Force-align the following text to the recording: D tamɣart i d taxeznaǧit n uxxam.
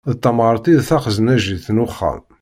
D 0.11 0.15
tamɣart 0.23 0.65
i 0.71 0.73
d 0.79 0.81
taxeznaǧit 0.89 1.65
n 1.71 1.83
uxxam. 1.85 2.21